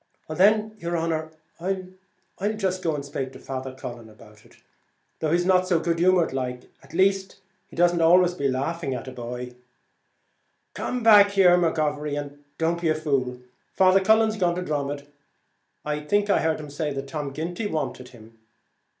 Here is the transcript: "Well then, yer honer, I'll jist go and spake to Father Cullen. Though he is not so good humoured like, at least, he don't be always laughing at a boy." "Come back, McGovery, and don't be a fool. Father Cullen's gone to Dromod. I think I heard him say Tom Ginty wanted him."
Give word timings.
"Well 0.27 0.35
then, 0.35 0.73
yer 0.79 0.95
honer, 0.95 1.29
I'll 1.59 2.53
jist 2.57 2.81
go 2.81 2.95
and 2.95 3.05
spake 3.05 3.33
to 3.33 3.39
Father 3.39 3.71
Cullen. 3.75 4.07
Though 4.17 5.29
he 5.29 5.35
is 5.35 5.45
not 5.45 5.67
so 5.67 5.79
good 5.79 5.99
humoured 5.99 6.33
like, 6.33 6.71
at 6.81 6.95
least, 6.95 7.39
he 7.67 7.75
don't 7.75 7.95
be 7.97 8.01
always 8.01 8.35
laughing 8.39 8.95
at 8.95 9.07
a 9.07 9.11
boy." 9.11 9.53
"Come 10.73 11.03
back, 11.03 11.27
McGovery, 11.33 12.19
and 12.19 12.43
don't 12.57 12.81
be 12.81 12.89
a 12.89 12.95
fool. 12.95 13.41
Father 13.75 13.99
Cullen's 13.99 14.37
gone 14.37 14.55
to 14.55 14.63
Dromod. 14.63 15.05
I 15.85 15.99
think 15.99 16.31
I 16.31 16.39
heard 16.39 16.59
him 16.59 16.71
say 16.71 16.99
Tom 17.03 17.31
Ginty 17.31 17.67
wanted 17.67 18.07
him." 18.07 18.39